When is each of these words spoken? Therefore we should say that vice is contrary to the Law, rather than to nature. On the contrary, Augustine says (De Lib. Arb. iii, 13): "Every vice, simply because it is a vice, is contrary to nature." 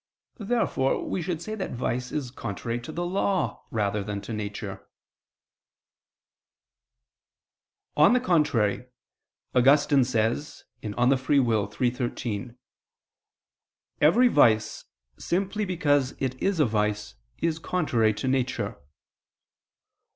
Therefore 0.39 1.07
we 1.07 1.21
should 1.21 1.43
say 1.43 1.53
that 1.53 1.73
vice 1.75 2.11
is 2.11 2.31
contrary 2.31 2.79
to 2.79 2.91
the 2.91 3.05
Law, 3.05 3.65
rather 3.69 4.03
than 4.03 4.19
to 4.21 4.33
nature. 4.33 4.83
On 7.95 8.13
the 8.13 8.19
contrary, 8.19 8.87
Augustine 9.53 10.03
says 10.03 10.63
(De 10.81 10.87
Lib. 10.89 10.97
Arb. 11.19 11.81
iii, 11.83 11.91
13): 11.91 12.57
"Every 14.01 14.27
vice, 14.27 14.85
simply 15.19 15.65
because 15.65 16.15
it 16.17 16.33
is 16.41 16.59
a 16.59 16.65
vice, 16.65 17.13
is 17.37 17.59
contrary 17.59 18.15
to 18.15 18.27
nature." 18.27 18.79